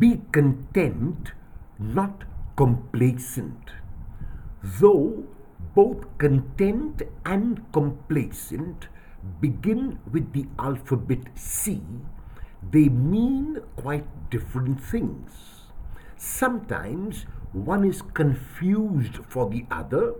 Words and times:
Be 0.00 0.22
content, 0.32 1.32
not 1.78 2.24
complacent. 2.56 3.68
Though 4.62 5.24
both 5.74 6.06
content 6.16 7.02
and 7.26 7.60
complacent 7.70 8.88
begin 9.42 9.98
with 10.10 10.32
the 10.32 10.46
alphabet 10.58 11.28
C, 11.34 11.82
they 12.70 12.88
mean 12.88 13.58
quite 13.76 14.30
different 14.30 14.82
things. 14.82 15.68
Sometimes 16.16 17.26
one 17.52 17.84
is 17.84 18.00
confused 18.00 19.18
for 19.28 19.50
the 19.50 19.66
other, 19.70 20.14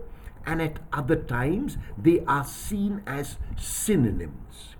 and 0.45 0.61
at 0.61 0.77
other 0.93 1.15
times 1.15 1.79
they 1.97 2.19
are 2.27 2.45
seen 2.45 3.01
as 3.07 3.37
synonyms. 3.57 4.75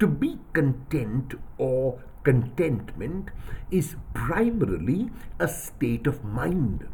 To 0.00 0.06
be 0.06 0.38
content 0.54 1.34
or 1.58 2.00
contentment 2.24 3.28
is 3.70 3.96
primarily 4.14 5.10
a 5.38 5.46
state 5.46 6.06
of 6.06 6.24
mind. 6.24 6.88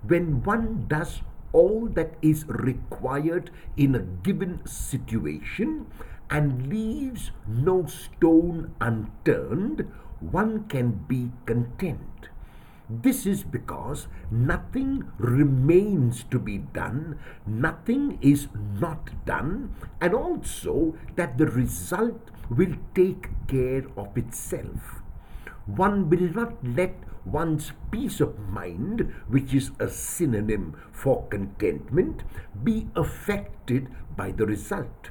When 0.00 0.42
one 0.42 0.86
does 0.88 1.20
all 1.52 1.88
that 1.92 2.14
is 2.22 2.46
required 2.48 3.50
in 3.76 3.94
a 3.94 4.00
given 4.00 4.64
situation 4.64 5.92
and 6.30 6.68
leaves 6.68 7.32
no 7.46 7.84
stone 7.84 8.72
unturned, 8.80 9.84
one 10.20 10.64
can 10.68 11.04
be 11.06 11.32
content. 11.44 12.30
This 12.88 13.26
is 13.26 13.44
because 13.44 14.08
nothing 14.30 15.04
remains 15.18 16.24
to 16.30 16.38
be 16.38 16.56
done, 16.56 17.18
nothing 17.46 18.18
is 18.22 18.48
not 18.80 19.10
done, 19.26 19.76
and 20.00 20.14
also 20.14 20.96
that 21.16 21.36
the 21.36 21.44
result 21.44 22.30
will 22.50 22.74
take 22.94 23.28
care 23.46 23.84
of 23.96 24.16
itself. 24.16 25.02
One 25.66 26.08
will 26.08 26.30
not 26.32 26.54
let 26.64 26.94
one's 27.24 27.72
peace 27.90 28.20
of 28.20 28.38
mind, 28.38 29.12
which 29.28 29.54
is 29.54 29.70
a 29.78 29.88
synonym 29.88 30.76
for 30.92 31.26
contentment, 31.28 32.22
be 32.64 32.88
affected 32.96 33.88
by 34.16 34.32
the 34.32 34.46
result. 34.46 35.10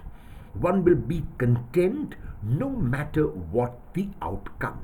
One 0.53 0.83
will 0.83 0.95
be 0.95 1.23
content 1.38 2.15
no 2.43 2.69
matter 2.69 3.27
what 3.27 3.77
the 3.93 4.09
outcome. 4.21 4.81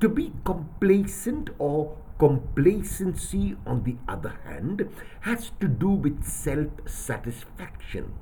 To 0.00 0.08
be 0.08 0.32
complacent 0.44 1.50
or 1.58 1.96
complacency, 2.18 3.56
on 3.66 3.84
the 3.84 3.96
other 4.08 4.34
hand, 4.44 4.88
has 5.20 5.52
to 5.60 5.68
do 5.68 5.88
with 5.88 6.24
self 6.24 6.68
satisfaction. 6.86 8.14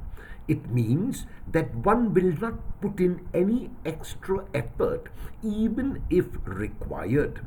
It 0.49 0.71
means 0.71 1.27
that 1.51 1.75
one 1.75 2.13
will 2.15 2.33
not 2.41 2.81
put 2.81 3.01
in 3.01 3.29
any 3.33 3.71
extra 3.85 4.45
effort, 4.53 5.09
even 5.43 6.03
if 6.11 6.27
required. 6.45 7.41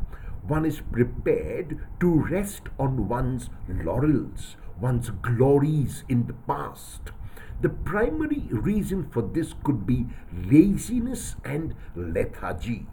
One 0.47 0.65
is 0.65 0.81
prepared 0.81 1.79
to 1.99 2.23
rest 2.23 2.63
on 2.79 3.07
one's 3.07 3.49
laurels, 3.67 4.55
one's 4.79 5.09
glories 5.09 6.03
in 6.07 6.27
the 6.27 6.33
past. 6.33 7.11
The 7.61 7.69
primary 7.69 8.47
reason 8.51 9.09
for 9.11 9.21
this 9.21 9.53
could 9.63 9.85
be 9.85 10.07
laziness 10.31 11.35
and 11.43 11.73
lethargy 11.95 12.87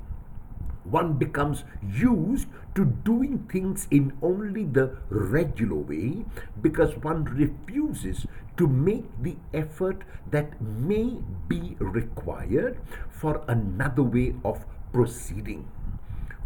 one 0.84 1.14
becomes 1.14 1.64
used 1.82 2.48
to 2.74 2.84
doing 2.84 3.46
things 3.50 3.86
in 3.90 4.12
only 4.22 4.64
the 4.64 4.96
regular 5.08 5.76
way 5.76 6.24
because 6.60 6.96
one 6.96 7.24
refuses 7.24 8.26
to 8.56 8.66
make 8.66 9.04
the 9.22 9.36
effort 9.54 10.02
that 10.30 10.60
may 10.60 11.18
be 11.48 11.76
required 11.78 12.78
for 13.10 13.42
another 13.46 14.02
way 14.02 14.34
of 14.44 14.64
proceeding. 14.92 15.68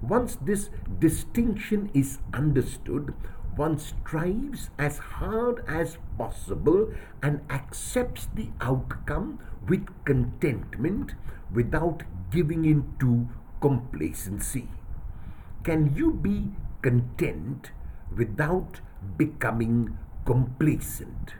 Once 0.02 0.36
this 0.36 0.68
distinction 0.98 1.90
is 1.94 2.18
understood, 2.34 3.14
one 3.56 3.78
strives 3.78 4.68
as 4.78 4.98
hard 4.98 5.64
as 5.66 5.96
possible 6.18 6.92
and 7.22 7.40
accepts 7.48 8.28
the 8.34 8.48
outcome 8.60 9.38
with 9.66 9.86
contentment 10.04 11.14
without 11.52 12.02
giving 12.30 12.64
in 12.66 12.84
to 13.00 13.28
complacency? 13.66 14.68
Can 15.64 15.92
you 15.96 16.12
be 16.12 16.52
content 16.82 17.72
without 18.16 18.80
becoming 19.16 19.98
complacent? 20.24 21.34